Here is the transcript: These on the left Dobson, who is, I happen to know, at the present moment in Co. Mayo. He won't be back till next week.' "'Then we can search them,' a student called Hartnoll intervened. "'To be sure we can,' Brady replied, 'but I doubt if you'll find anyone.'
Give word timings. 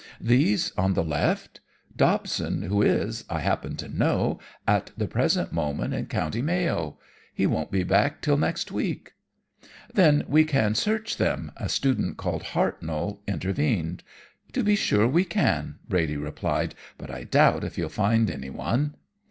These 0.19 0.71
on 0.79 0.95
the 0.95 1.03
left 1.03 1.61
Dobson, 1.95 2.63
who 2.63 2.81
is, 2.81 3.23
I 3.29 3.41
happen 3.41 3.75
to 3.75 3.87
know, 3.87 4.39
at 4.67 4.89
the 4.97 5.05
present 5.07 5.53
moment 5.53 5.93
in 5.93 6.07
Co. 6.07 6.31
Mayo. 6.41 6.97
He 7.35 7.45
won't 7.45 7.69
be 7.69 7.83
back 7.83 8.19
till 8.19 8.35
next 8.35 8.71
week.' 8.71 9.13
"'Then 9.93 10.25
we 10.27 10.43
can 10.43 10.73
search 10.73 11.17
them,' 11.17 11.51
a 11.55 11.69
student 11.69 12.17
called 12.17 12.41
Hartnoll 12.57 13.19
intervened. 13.27 14.01
"'To 14.53 14.63
be 14.63 14.75
sure 14.75 15.07
we 15.07 15.23
can,' 15.23 15.77
Brady 15.87 16.17
replied, 16.17 16.73
'but 16.97 17.11
I 17.11 17.23
doubt 17.25 17.63
if 17.63 17.77
you'll 17.77 17.87
find 17.89 18.31
anyone.' 18.31 18.95